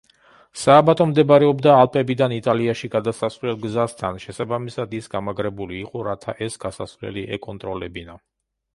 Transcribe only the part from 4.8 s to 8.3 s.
ის გამაგრებული იყო, რათა ეს გასასვლელი ეკონტროლებინა.